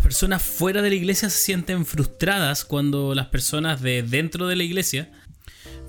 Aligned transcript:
Las 0.00 0.06
personas 0.06 0.42
fuera 0.42 0.80
de 0.80 0.88
la 0.88 0.96
iglesia 0.96 1.28
se 1.28 1.36
sienten 1.36 1.84
frustradas 1.84 2.64
cuando 2.64 3.14
las 3.14 3.26
personas 3.26 3.82
de 3.82 4.02
dentro 4.02 4.46
de 4.48 4.56
la 4.56 4.62
iglesia 4.62 5.12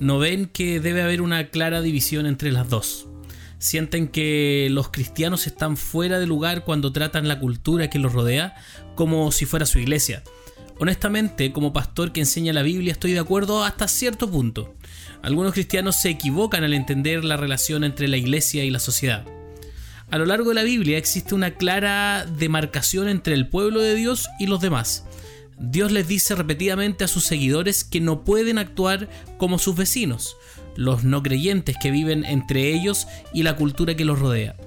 no 0.01 0.19
ven 0.19 0.47
que 0.47 0.81
debe 0.81 1.01
haber 1.01 1.21
una 1.21 1.47
clara 1.47 1.81
división 1.81 2.25
entre 2.25 2.51
las 2.51 2.67
dos. 2.67 3.07
Sienten 3.57 4.09
que 4.09 4.67
los 4.69 4.89
cristianos 4.89 5.47
están 5.47 5.77
fuera 5.77 6.19
de 6.19 6.27
lugar 6.27 6.65
cuando 6.65 6.91
tratan 6.91 7.29
la 7.29 7.39
cultura 7.39 7.89
que 7.89 7.99
los 7.99 8.11
rodea 8.11 8.53
como 8.95 9.31
si 9.31 9.45
fuera 9.45 9.65
su 9.65 9.79
iglesia. 9.79 10.23
Honestamente, 10.77 11.53
como 11.53 11.71
pastor 11.71 12.11
que 12.11 12.19
enseña 12.19 12.51
la 12.51 12.63
Biblia, 12.63 12.91
estoy 12.91 13.13
de 13.13 13.19
acuerdo 13.19 13.63
hasta 13.63 13.87
cierto 13.87 14.29
punto. 14.29 14.75
Algunos 15.21 15.53
cristianos 15.53 15.95
se 15.95 16.09
equivocan 16.09 16.65
al 16.65 16.73
entender 16.73 17.23
la 17.23 17.37
relación 17.37 17.85
entre 17.85 18.09
la 18.09 18.17
iglesia 18.17 18.65
y 18.65 18.71
la 18.71 18.79
sociedad. 18.79 19.25
A 20.11 20.17
lo 20.17 20.25
largo 20.25 20.49
de 20.49 20.55
la 20.55 20.63
Biblia 20.63 20.97
existe 20.97 21.33
una 21.33 21.51
clara 21.51 22.25
demarcación 22.25 23.07
entre 23.07 23.33
el 23.33 23.47
pueblo 23.47 23.79
de 23.79 23.95
Dios 23.95 24.27
y 24.39 24.47
los 24.47 24.59
demás. 24.59 25.05
Dios 25.57 25.93
les 25.93 26.05
dice 26.05 26.35
repetidamente 26.35 27.05
a 27.05 27.07
sus 27.07 27.23
seguidores 27.23 27.85
que 27.85 28.01
no 28.01 28.25
pueden 28.25 28.57
actuar 28.57 29.07
como 29.37 29.57
sus 29.57 29.77
vecinos, 29.77 30.35
los 30.75 31.05
no 31.05 31.23
creyentes 31.23 31.77
que 31.81 31.91
viven 31.91 32.25
entre 32.25 32.73
ellos 32.73 33.07
y 33.33 33.43
la 33.43 33.55
cultura 33.55 33.95
que 33.95 34.03
los 34.03 34.19
rodea. 34.19 34.57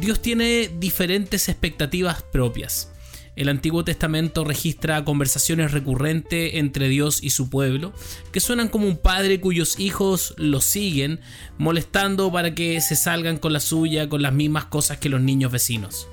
Dios 0.00 0.22
tiene 0.22 0.70
diferentes 0.78 1.48
expectativas 1.48 2.22
propias. 2.22 2.92
El 3.38 3.48
Antiguo 3.48 3.84
Testamento 3.84 4.42
registra 4.42 5.04
conversaciones 5.04 5.70
recurrentes 5.70 6.54
entre 6.54 6.88
Dios 6.88 7.22
y 7.22 7.30
su 7.30 7.48
pueblo, 7.48 7.92
que 8.32 8.40
suenan 8.40 8.66
como 8.66 8.88
un 8.88 8.96
padre 8.96 9.40
cuyos 9.40 9.78
hijos 9.78 10.34
lo 10.38 10.60
siguen, 10.60 11.20
molestando 11.56 12.32
para 12.32 12.56
que 12.56 12.80
se 12.80 12.96
salgan 12.96 13.36
con 13.36 13.52
la 13.52 13.60
suya 13.60 14.08
con 14.08 14.22
las 14.22 14.32
mismas 14.32 14.64
cosas 14.64 14.98
que 14.98 15.08
los 15.08 15.20
niños 15.20 15.52
vecinos. 15.52 16.08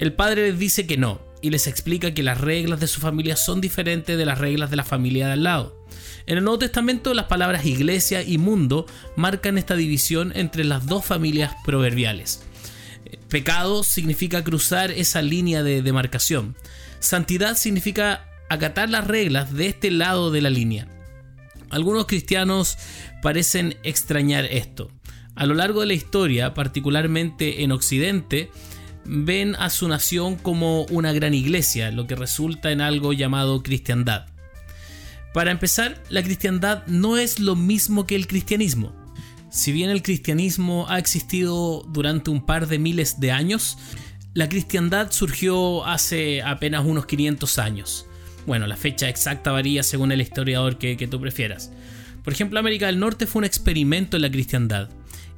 El 0.00 0.12
padre 0.12 0.50
les 0.50 0.58
dice 0.58 0.88
que 0.88 0.96
no, 0.96 1.20
y 1.40 1.50
les 1.50 1.68
explica 1.68 2.14
que 2.14 2.24
las 2.24 2.40
reglas 2.40 2.80
de 2.80 2.88
su 2.88 2.98
familia 3.00 3.36
son 3.36 3.60
diferentes 3.60 4.18
de 4.18 4.26
las 4.26 4.38
reglas 4.38 4.70
de 4.70 4.76
la 4.76 4.84
familia 4.84 5.28
de 5.28 5.34
al 5.34 5.44
lado. 5.44 5.86
En 6.26 6.36
el 6.36 6.42
Nuevo 6.42 6.58
Testamento 6.58 7.14
las 7.14 7.26
palabras 7.26 7.64
iglesia 7.64 8.24
y 8.24 8.38
mundo 8.38 8.86
marcan 9.14 9.56
esta 9.56 9.76
división 9.76 10.32
entre 10.34 10.64
las 10.64 10.84
dos 10.86 11.04
familias 11.04 11.54
proverbiales. 11.64 12.42
Pecado 13.28 13.82
significa 13.82 14.44
cruzar 14.44 14.90
esa 14.90 15.22
línea 15.22 15.62
de 15.62 15.82
demarcación. 15.82 16.56
Santidad 16.98 17.56
significa 17.56 18.26
acatar 18.48 18.90
las 18.90 19.06
reglas 19.06 19.54
de 19.54 19.66
este 19.66 19.90
lado 19.90 20.30
de 20.30 20.40
la 20.40 20.50
línea. 20.50 20.88
Algunos 21.70 22.06
cristianos 22.06 22.76
parecen 23.22 23.76
extrañar 23.82 24.44
esto. 24.44 24.90
A 25.34 25.46
lo 25.46 25.54
largo 25.54 25.80
de 25.80 25.86
la 25.86 25.94
historia, 25.94 26.52
particularmente 26.52 27.62
en 27.62 27.72
Occidente, 27.72 28.50
ven 29.04 29.54
a 29.56 29.70
su 29.70 29.88
nación 29.88 30.36
como 30.36 30.84
una 30.86 31.12
gran 31.12 31.32
iglesia, 31.32 31.90
lo 31.90 32.06
que 32.06 32.16
resulta 32.16 32.72
en 32.72 32.80
algo 32.80 33.12
llamado 33.12 33.62
cristiandad. 33.62 34.26
Para 35.32 35.52
empezar, 35.52 36.02
la 36.08 36.22
cristiandad 36.22 36.84
no 36.86 37.16
es 37.16 37.38
lo 37.38 37.54
mismo 37.54 38.04
que 38.04 38.16
el 38.16 38.26
cristianismo. 38.26 38.99
Si 39.50 39.72
bien 39.72 39.90
el 39.90 40.02
cristianismo 40.02 40.86
ha 40.88 40.98
existido 41.00 41.84
durante 41.88 42.30
un 42.30 42.46
par 42.46 42.68
de 42.68 42.78
miles 42.78 43.18
de 43.18 43.32
años, 43.32 43.78
la 44.32 44.48
cristiandad 44.48 45.10
surgió 45.10 45.84
hace 45.84 46.40
apenas 46.42 46.86
unos 46.86 47.06
500 47.06 47.58
años. 47.58 48.06
Bueno, 48.46 48.68
la 48.68 48.76
fecha 48.76 49.08
exacta 49.08 49.50
varía 49.50 49.82
según 49.82 50.12
el 50.12 50.20
historiador 50.20 50.78
que, 50.78 50.96
que 50.96 51.08
tú 51.08 51.20
prefieras. 51.20 51.72
Por 52.22 52.32
ejemplo, 52.32 52.60
América 52.60 52.86
del 52.86 53.00
Norte 53.00 53.26
fue 53.26 53.40
un 53.40 53.44
experimento 53.44 54.16
en 54.16 54.22
la 54.22 54.30
cristiandad. 54.30 54.88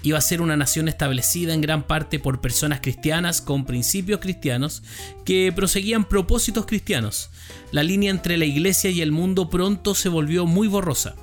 Iba 0.02 0.18
a 0.18 0.22
ser 0.22 0.42
una 0.42 0.58
nación 0.58 0.88
establecida 0.88 1.54
en 1.54 1.62
gran 1.62 1.84
parte 1.84 2.18
por 2.18 2.42
personas 2.42 2.80
cristianas 2.80 3.40
con 3.40 3.64
principios 3.64 4.20
cristianos 4.20 4.82
que 5.24 5.52
proseguían 5.56 6.04
propósitos 6.04 6.66
cristianos. 6.66 7.30
La 7.70 7.82
línea 7.82 8.10
entre 8.10 8.36
la 8.36 8.44
iglesia 8.44 8.90
y 8.90 9.00
el 9.00 9.10
mundo 9.10 9.48
pronto 9.48 9.94
se 9.94 10.10
volvió 10.10 10.44
muy 10.44 10.68
borrosa. 10.68 11.14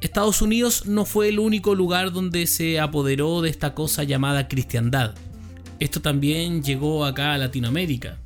Estados 0.00 0.42
Unidos 0.42 0.86
no 0.86 1.04
fue 1.04 1.28
el 1.28 1.40
único 1.40 1.74
lugar 1.74 2.12
donde 2.12 2.46
se 2.46 2.78
apoderó 2.78 3.42
de 3.42 3.50
esta 3.50 3.74
cosa 3.74 4.04
llamada 4.04 4.46
cristiandad. 4.46 5.14
Esto 5.80 6.00
también 6.00 6.62
llegó 6.62 7.04
acá 7.04 7.34
a 7.34 7.38
Latinoamérica. 7.38 8.18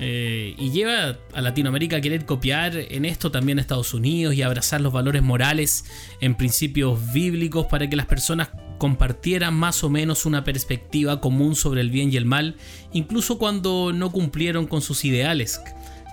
Eh, 0.00 0.56
y 0.58 0.70
lleva 0.70 1.18
a 1.32 1.40
Latinoamérica 1.40 1.96
a 1.96 2.00
querer 2.00 2.26
copiar 2.26 2.76
en 2.76 3.04
esto 3.04 3.30
también 3.30 3.58
a 3.58 3.60
Estados 3.60 3.94
Unidos 3.94 4.34
y 4.34 4.42
abrazar 4.42 4.80
los 4.80 4.92
valores 4.92 5.22
morales 5.22 5.84
en 6.20 6.34
principios 6.34 7.12
bíblicos 7.12 7.66
para 7.66 7.88
que 7.88 7.94
las 7.94 8.06
personas 8.06 8.48
compartieran 8.78 9.54
más 9.54 9.84
o 9.84 9.90
menos 9.90 10.26
una 10.26 10.42
perspectiva 10.42 11.20
común 11.20 11.54
sobre 11.54 11.80
el 11.80 11.90
bien 11.90 12.12
y 12.12 12.16
el 12.16 12.24
mal, 12.24 12.56
incluso 12.92 13.38
cuando 13.38 13.92
no 13.94 14.10
cumplieron 14.10 14.66
con 14.66 14.82
sus 14.82 15.04
ideales. 15.04 15.60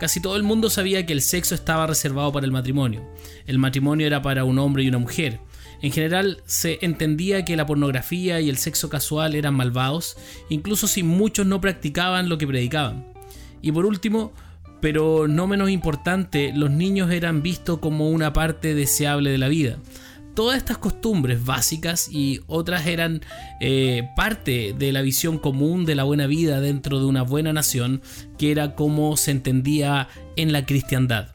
Casi 0.02 0.20
todo 0.20 0.36
el 0.36 0.42
mundo 0.42 0.72
sabía 0.72 1.06
que 1.06 1.14
el 1.14 1.22
sexo 1.22 1.54
estaba 1.54 1.86
reservado 1.86 2.32
para 2.32 2.48
el 2.48 2.52
matrimonio. 2.52 3.08
El 3.46 3.60
matrimonio 3.60 4.08
era 4.08 4.24
para 4.24 4.46
un 4.46 4.58
hombre 4.58 4.82
y 4.82 4.88
una 4.88 4.98
mujer. 4.98 5.42
En 5.84 5.92
general 5.92 6.42
se 6.48 6.80
entendía 6.82 7.46
que 7.46 7.56
la 7.56 7.68
pornografía 7.68 8.42
y 8.42 8.50
el 8.50 8.58
sexo 8.58 8.90
casual 8.90 9.36
eran 9.36 9.54
malvados, 9.54 10.18
incluso 10.50 10.88
si 10.88 11.04
muchos 11.04 11.46
no 11.46 11.62
practicaban 11.62 12.30
lo 12.30 12.40
que 12.40 12.48
predicaban. 12.48 13.14
Y 13.62 13.72
por 13.72 13.86
último, 13.86 14.34
pero 14.82 15.28
no 15.28 15.46
menos 15.46 15.70
importante, 15.70 16.52
los 16.52 16.72
niños 16.72 17.12
eran 17.12 17.44
vistos 17.44 17.78
como 17.78 18.10
una 18.10 18.34
parte 18.34 18.74
deseable 18.74 19.30
de 19.30 19.38
la 19.38 19.50
vida 19.50 19.78
todas 20.34 20.58
estas 20.58 20.78
costumbres 20.78 21.44
básicas 21.46 22.10
y 22.12 22.42
otras 22.48 22.88
eran 22.88 23.22
eh, 23.60 24.10
parte 24.16 24.74
de 24.78 24.92
la 24.92 25.02
visión 25.02 25.38
común 25.38 25.86
de 25.86 25.96
la 25.96 26.04
buena 26.04 26.28
vida 26.28 26.62
dentro 26.62 27.00
de 27.00 27.06
una 27.06 27.22
buena 27.22 27.54
nación, 27.54 28.02
que 28.38 28.52
era 28.52 28.76
como 28.76 29.18
se 29.18 29.32
entendía 29.32 30.08
en 30.36 30.52
la 30.52 30.66
cristiandad. 30.66 31.30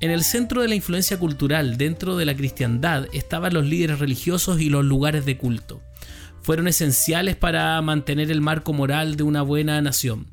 En 0.00 0.10
el 0.10 0.24
centro 0.24 0.60
de 0.60 0.68
la 0.68 0.74
influencia 0.74 1.18
cultural 1.18 1.78
dentro 1.78 2.16
de 2.16 2.26
la 2.26 2.36
cristiandad 2.36 3.06
estaban 3.14 3.54
los 3.54 3.64
líderes 3.64 3.98
religiosos 3.98 4.60
y 4.60 4.68
los 4.68 4.84
lugares 4.84 5.24
de 5.24 5.38
culto. 5.38 5.80
Fueron 6.42 6.68
esenciales 6.68 7.34
para 7.34 7.80
mantener 7.80 8.30
el 8.30 8.40
marco 8.40 8.72
moral 8.72 9.16
de 9.16 9.22
una 9.22 9.42
buena 9.42 9.80
nación. 9.80 10.26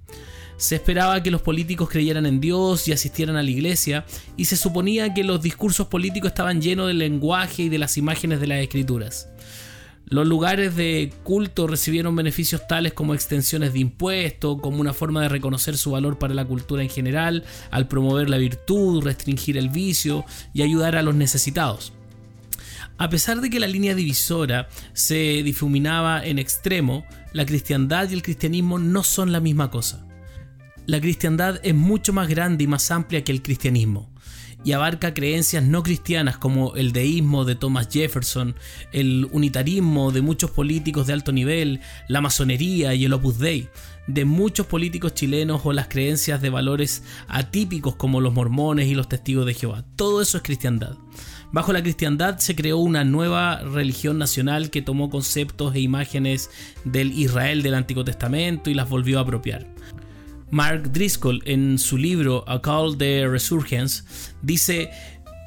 Se 0.57 0.75
esperaba 0.75 1.21
que 1.23 1.31
los 1.31 1.41
políticos 1.41 1.89
creyeran 1.89 2.25
en 2.25 2.39
Dios 2.39 2.87
y 2.87 2.93
asistieran 2.93 3.35
a 3.35 3.43
la 3.43 3.49
iglesia, 3.49 4.05
y 4.37 4.45
se 4.45 4.55
suponía 4.55 5.13
que 5.13 5.23
los 5.23 5.41
discursos 5.41 5.87
políticos 5.87 6.29
estaban 6.29 6.61
llenos 6.61 6.87
del 6.87 6.99
lenguaje 6.99 7.63
y 7.63 7.69
de 7.69 7.79
las 7.79 7.97
imágenes 7.97 8.39
de 8.39 8.47
las 8.47 8.59
escrituras. 8.59 9.29
Los 10.05 10.27
lugares 10.27 10.75
de 10.75 11.11
culto 11.23 11.65
recibieron 11.65 12.15
beneficios 12.15 12.67
tales 12.67 12.93
como 12.93 13.13
extensiones 13.13 13.73
de 13.73 13.79
impuestos, 13.79 14.59
como 14.61 14.79
una 14.79 14.93
forma 14.93 15.21
de 15.21 15.29
reconocer 15.29 15.77
su 15.77 15.91
valor 15.91 16.19
para 16.19 16.33
la 16.33 16.45
cultura 16.45 16.83
en 16.83 16.89
general, 16.89 17.43
al 17.71 17.87
promover 17.87 18.29
la 18.29 18.37
virtud, 18.37 19.03
restringir 19.03 19.57
el 19.57 19.69
vicio 19.69 20.25
y 20.53 20.61
ayudar 20.61 20.95
a 20.97 21.01
los 21.01 21.15
necesitados. 21.15 21.93
A 22.97 23.09
pesar 23.09 23.41
de 23.41 23.49
que 23.49 23.59
la 23.59 23.67
línea 23.67 23.95
divisora 23.95 24.67
se 24.93 25.41
difuminaba 25.41 26.23
en 26.23 26.37
extremo, 26.37 27.05
la 27.31 27.45
cristiandad 27.45 28.09
y 28.09 28.13
el 28.13 28.21
cristianismo 28.21 28.77
no 28.77 29.03
son 29.03 29.31
la 29.31 29.39
misma 29.39 29.71
cosa. 29.71 30.05
La 30.85 30.99
cristiandad 30.99 31.59
es 31.63 31.73
mucho 31.73 32.11
más 32.11 32.27
grande 32.27 32.65
y 32.65 32.67
más 32.67 32.91
amplia 32.91 33.23
que 33.23 33.31
el 33.31 33.41
cristianismo 33.41 34.13
y 34.63 34.71
abarca 34.71 35.13
creencias 35.13 35.63
no 35.63 35.83
cristianas 35.83 36.37
como 36.37 36.75
el 36.75 36.93
deísmo 36.93 37.45
de 37.45 37.55
Thomas 37.55 37.89
Jefferson, 37.91 38.55
el 38.91 39.27
unitarismo 39.31 40.11
de 40.11 40.21
muchos 40.21 40.51
políticos 40.51 41.07
de 41.07 41.13
alto 41.13 41.31
nivel, 41.31 41.81
la 42.07 42.21
masonería 42.21 42.93
y 42.95 43.05
el 43.05 43.13
opus 43.13 43.39
dei, 43.39 43.67
de 44.07 44.25
muchos 44.25 44.65
políticos 44.67 45.13
chilenos 45.13 45.61
o 45.63 45.73
las 45.73 45.87
creencias 45.87 46.41
de 46.41 46.49
valores 46.49 47.03
atípicos 47.27 47.95
como 47.95 48.21
los 48.21 48.33
mormones 48.33 48.87
y 48.87 48.95
los 48.95 49.09
testigos 49.09 49.45
de 49.45 49.53
Jehová. 49.53 49.83
Todo 49.95 50.21
eso 50.21 50.37
es 50.37 50.43
cristiandad. 50.43 50.95
Bajo 51.51 51.71
la 51.71 51.83
cristiandad 51.83 52.39
se 52.39 52.55
creó 52.55 52.77
una 52.77 53.03
nueva 53.03 53.59
religión 53.59 54.17
nacional 54.17 54.69
que 54.69 54.81
tomó 54.81 55.09
conceptos 55.09 55.75
e 55.75 55.81
imágenes 55.81 56.49
del 56.83 57.11
Israel 57.11 57.61
del 57.61 57.75
Antiguo 57.75 58.03
Testamento 58.03 58.69
y 58.69 58.73
las 58.73 58.89
volvió 58.89 59.19
a 59.19 59.21
apropiar. 59.21 59.67
Mark 60.51 60.91
Driscoll 60.91 61.41
en 61.45 61.77
su 61.77 61.97
libro 61.97 62.43
A 62.47 62.61
Call 62.61 62.97
the 62.97 63.27
Resurgence 63.27 64.03
dice, 64.41 64.89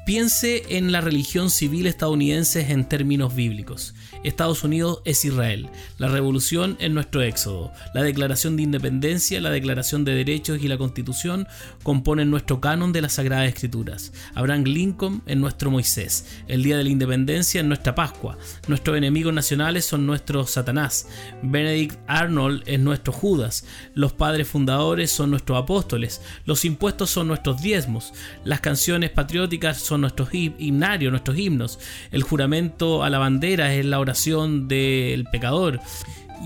piense 0.07 0.77
en 0.77 0.93
la 0.93 1.01
religión 1.01 1.49
civil 1.49 1.85
estadounidense 1.85 2.71
en 2.71 2.87
términos 2.87 3.35
bíblicos. 3.35 3.93
Estados 4.23 4.63
Unidos 4.63 5.01
es 5.03 5.25
Israel. 5.25 5.69
La 5.97 6.07
revolución 6.07 6.77
es 6.79 6.89
nuestro 6.91 7.21
éxodo. 7.21 7.73
La 7.93 8.03
declaración 8.03 8.55
de 8.55 8.63
independencia, 8.63 9.41
la 9.41 9.49
declaración 9.49 10.05
de 10.05 10.15
derechos 10.15 10.59
y 10.61 10.69
la 10.69 10.77
constitución 10.77 11.45
componen 11.83 12.31
nuestro 12.31 12.61
canon 12.61 12.93
de 12.93 13.01
las 13.01 13.13
Sagradas 13.13 13.49
Escrituras. 13.49 14.13
Abraham 14.33 14.63
Lincoln 14.63 15.23
es 15.25 15.35
nuestro 15.35 15.71
Moisés. 15.71 16.25
El 16.47 16.63
día 16.63 16.77
de 16.77 16.85
la 16.85 16.89
independencia 16.89 17.59
es 17.59 17.67
nuestra 17.67 17.93
Pascua. 17.93 18.37
Nuestros 18.69 18.95
enemigos 18.97 19.33
nacionales 19.33 19.83
son 19.83 20.05
nuestro 20.05 20.47
Satanás. 20.47 21.09
Benedict 21.43 21.99
Arnold 22.07 22.63
es 22.65 22.79
nuestro 22.79 23.11
Judas. 23.11 23.65
Los 23.93 24.13
padres 24.13 24.47
fundadores 24.47 25.11
son 25.11 25.31
nuestros 25.31 25.61
apóstoles. 25.61 26.21
Los 26.45 26.63
impuestos 26.63 27.09
son 27.09 27.27
nuestros 27.27 27.61
diezmos. 27.61 28.13
Las 28.45 28.61
canciones 28.61 29.09
patrióticas 29.09 29.79
son 29.79 29.96
nuestros 30.01 30.29
himnarios, 30.33 31.11
nuestros 31.11 31.37
himnos. 31.37 31.79
El 32.11 32.23
juramento 32.23 33.03
a 33.03 33.09
la 33.09 33.19
bandera 33.19 33.73
es 33.73 33.85
la 33.85 33.99
oración 33.99 34.67
del 34.67 35.25
pecador. 35.25 35.79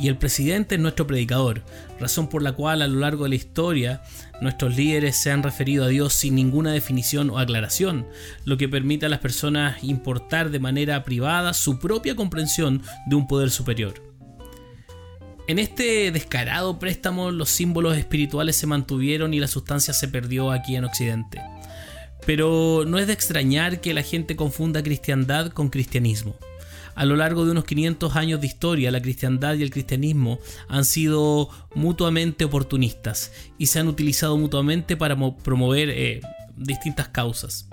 y 0.01 0.07
el 0.07 0.15
presidente 0.15 0.75
es 0.75 0.81
nuestro 0.81 1.05
predicador, 1.05 1.63
razón 1.99 2.29
por 2.29 2.41
la 2.41 2.53
cual 2.53 2.81
a 2.81 2.87
lo 2.87 3.01
largo 3.01 3.25
de 3.25 3.31
la 3.31 3.35
historia 3.35 4.01
nuestros 4.39 4.77
líderes 4.77 5.17
se 5.17 5.31
han 5.31 5.43
referido 5.43 5.83
a 5.83 5.89
Dios 5.89 6.13
sin 6.13 6.35
ninguna 6.35 6.71
definición 6.71 7.29
o 7.29 7.37
aclaración, 7.37 8.07
lo 8.45 8.57
que 8.57 8.69
permite 8.69 9.05
a 9.05 9.09
las 9.09 9.19
personas 9.19 9.83
importar 9.83 10.49
de 10.49 10.59
manera 10.59 11.03
privada 11.03 11.53
su 11.53 11.77
propia 11.77 12.15
comprensión 12.15 12.81
de 13.05 13.15
un 13.15 13.27
poder 13.27 13.51
superior. 13.51 14.11
En 15.47 15.59
este 15.59 16.11
descarado 16.11 16.79
préstamo 16.79 17.29
los 17.31 17.49
símbolos 17.49 17.97
espirituales 17.97 18.55
se 18.55 18.67
mantuvieron 18.67 19.33
y 19.33 19.39
la 19.39 19.47
sustancia 19.47 19.93
se 19.93 20.07
perdió 20.07 20.51
aquí 20.51 20.75
en 20.75 20.85
Occidente. 20.85 21.41
Pero 22.25 22.83
no 22.85 22.99
es 22.99 23.07
de 23.07 23.13
extrañar 23.13 23.81
que 23.81 23.93
la 23.93 24.03
gente 24.03 24.35
confunda 24.35 24.83
cristiandad 24.83 25.51
con 25.51 25.69
cristianismo. 25.69 26.35
A 26.93 27.05
lo 27.05 27.15
largo 27.15 27.45
de 27.45 27.51
unos 27.51 27.65
500 27.65 28.15
años 28.15 28.41
de 28.41 28.47
historia, 28.47 28.91
la 28.91 29.01
cristiandad 29.01 29.55
y 29.55 29.63
el 29.63 29.71
cristianismo 29.71 30.39
han 30.67 30.85
sido 30.85 31.49
mutuamente 31.73 32.45
oportunistas 32.45 33.31
y 33.57 33.67
se 33.67 33.79
han 33.79 33.87
utilizado 33.87 34.37
mutuamente 34.37 34.97
para 34.97 35.15
promover 35.43 35.89
eh, 35.89 36.21
distintas 36.57 37.07
causas. 37.07 37.67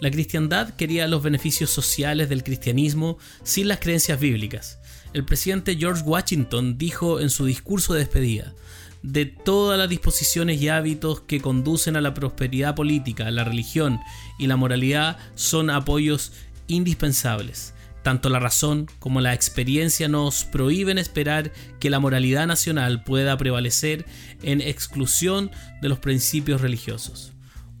La 0.00 0.10
cristiandad 0.10 0.74
quería 0.74 1.08
los 1.08 1.22
beneficios 1.22 1.70
sociales 1.70 2.28
del 2.28 2.44
cristianismo 2.44 3.18
sin 3.42 3.68
las 3.68 3.80
creencias 3.80 4.20
bíblicas. 4.20 4.78
El 5.12 5.24
presidente 5.24 5.76
George 5.76 6.02
Washington 6.02 6.78
dijo 6.78 7.20
en 7.20 7.30
su 7.30 7.46
discurso 7.46 7.94
de 7.94 8.00
despedida, 8.00 8.54
de 9.02 9.26
todas 9.26 9.78
las 9.78 9.88
disposiciones 9.88 10.60
y 10.60 10.68
hábitos 10.68 11.20
que 11.20 11.40
conducen 11.40 11.96
a 11.96 12.00
la 12.00 12.14
prosperidad 12.14 12.74
política, 12.74 13.30
la 13.30 13.44
religión 13.44 14.00
y 14.38 14.46
la 14.46 14.56
moralidad 14.56 15.18
son 15.34 15.70
apoyos 15.70 16.32
indispensables. 16.66 17.74
Tanto 18.02 18.28
la 18.30 18.38
razón 18.38 18.86
como 19.00 19.20
la 19.20 19.34
experiencia 19.34 20.08
nos 20.08 20.44
prohíben 20.44 20.98
esperar 20.98 21.52
que 21.80 21.90
la 21.90 22.00
moralidad 22.00 22.46
nacional 22.46 23.02
pueda 23.02 23.36
prevalecer 23.36 24.06
en 24.42 24.60
exclusión 24.60 25.50
de 25.82 25.88
los 25.88 25.98
principios 25.98 26.60
religiosos. 26.60 27.32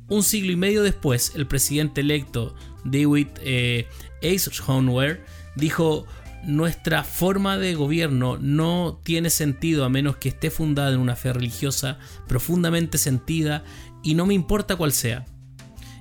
Un 0.08 0.22
siglo 0.22 0.52
y 0.52 0.56
medio 0.56 0.82
después, 0.82 1.32
el 1.34 1.46
presidente 1.46 2.00
electo 2.00 2.54
David 2.84 3.28
eh, 3.42 3.86
Eisenhower 4.22 5.24
dijo, 5.54 6.06
nuestra 6.44 7.04
forma 7.04 7.58
de 7.58 7.74
gobierno 7.74 8.38
no 8.38 9.00
tiene 9.02 9.30
sentido 9.30 9.84
a 9.84 9.88
menos 9.88 10.16
que 10.16 10.30
esté 10.30 10.50
fundada 10.50 10.92
en 10.92 11.00
una 11.00 11.16
fe 11.16 11.32
religiosa 11.32 11.98
profundamente 12.26 12.98
sentida 12.98 13.64
y 14.02 14.14
no 14.14 14.26
me 14.26 14.34
importa 14.34 14.76
cuál 14.76 14.92
sea. 14.92 15.24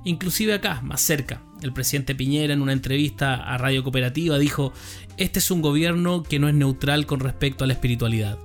Inclusive 0.06 0.54
acá, 0.54 0.81
más 0.81 1.01
cerca, 1.01 1.42
el 1.62 1.74
presidente 1.74 2.16
Piñera 2.16 2.54
en 2.54 2.62
una 2.62 2.72
entrevista 2.72 3.36
a 3.36 3.57
Radio 3.57 3.84
Cooperativa 3.84 4.38
dijo, 4.38 4.72
este 5.18 5.39
es 5.39 5.51
un 5.51 5.62
gobierno 5.62 6.24
que 6.24 6.39
no 6.39 6.48
es 6.48 6.54
neutral 6.54 7.06
con 7.06 7.19
respecto 7.19 7.63
a 7.63 7.68
la 7.68 7.74
espiritualidad, 7.74 8.38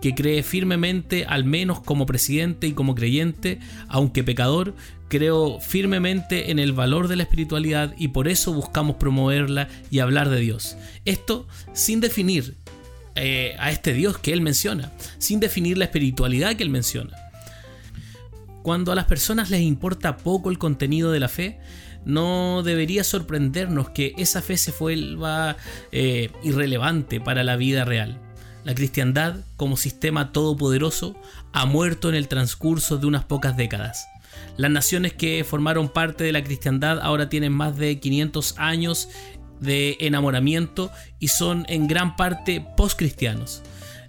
que 0.00 0.14
cree 0.14 0.42
firmemente, 0.42 1.24
al 1.26 1.44
menos 1.44 1.80
como 1.80 2.06
presidente 2.06 2.66
y 2.66 2.72
como 2.72 2.94
creyente, 2.94 3.60
aunque 3.88 4.24
pecador, 4.24 4.74
creo 5.08 5.60
firmemente 5.60 6.50
en 6.50 6.58
el 6.58 6.72
valor 6.72 7.08
de 7.08 7.16
la 7.16 7.22
espiritualidad 7.22 7.94
y 7.96 8.08
por 8.08 8.28
eso 8.28 8.52
buscamos 8.52 8.96
promoverla 8.96 9.68
y 9.90 10.00
hablar 10.00 10.28
de 10.28 10.40
Dios. 10.40 10.76
Esto 11.04 11.46
sin 11.72 12.00
definir 12.00 12.56
eh, 13.14 13.56
a 13.58 13.70
este 13.70 13.92
Dios 13.92 14.18
que 14.18 14.32
él 14.32 14.42
menciona, 14.42 14.92
sin 15.18 15.40
definir 15.40 15.78
la 15.78 15.86
espiritualidad 15.86 16.54
que 16.56 16.62
él 16.62 16.70
menciona. 16.70 17.16
Cuando 18.62 18.92
a 18.92 18.96
las 18.96 19.04
personas 19.04 19.48
les 19.48 19.60
importa 19.60 20.16
poco 20.16 20.50
el 20.50 20.58
contenido 20.58 21.12
de 21.12 21.20
la 21.20 21.28
fe, 21.28 21.60
no 22.04 22.62
debería 22.62 23.04
sorprendernos 23.04 23.90
que 23.90 24.12
esa 24.18 24.42
fe 24.42 24.56
se 24.56 24.72
vuelva 24.72 25.56
eh, 25.92 26.30
irrelevante 26.42 27.20
para 27.20 27.42
la 27.44 27.56
vida 27.56 27.84
real. 27.84 28.20
La 28.66 28.74
cristiandad, 28.74 29.36
como 29.56 29.76
sistema 29.76 30.32
todopoderoso, 30.32 31.14
ha 31.52 31.66
muerto 31.66 32.08
en 32.08 32.16
el 32.16 32.26
transcurso 32.26 32.98
de 32.98 33.06
unas 33.06 33.24
pocas 33.24 33.56
décadas. 33.56 34.08
Las 34.56 34.72
naciones 34.72 35.12
que 35.12 35.44
formaron 35.44 35.88
parte 35.88 36.24
de 36.24 36.32
la 36.32 36.42
cristiandad 36.42 36.98
ahora 37.00 37.28
tienen 37.28 37.52
más 37.52 37.76
de 37.76 38.00
500 38.00 38.56
años 38.58 39.08
de 39.60 39.96
enamoramiento 40.00 40.90
y 41.20 41.28
son 41.28 41.64
en 41.68 41.86
gran 41.86 42.16
parte 42.16 42.66
postcristianos. 42.76 43.62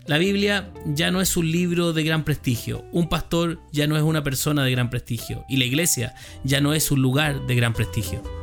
La 0.08 0.18
Biblia 0.18 0.72
ya 0.88 1.12
no 1.12 1.22
es 1.22 1.38
un 1.38 1.52
libro 1.52 1.94
de 1.94 2.04
gran 2.04 2.24
prestigio, 2.24 2.84
un 2.92 3.10
pastor 3.10 3.60
ya 3.72 3.86
no 3.86 3.96
es 3.96 4.02
una 4.02 4.24
persona 4.24 4.64
de 4.64 4.72
gran 4.72 4.90
prestigio 4.90 5.46
y 5.48 5.58
la 5.58 5.66
iglesia 5.66 6.16
ya 6.44 6.62
no 6.62 6.74
es 6.74 6.90
un 6.90 7.04
lugar 7.04 7.46
de 7.46 7.54
gran 7.54 7.74
prestigio. 7.74 8.37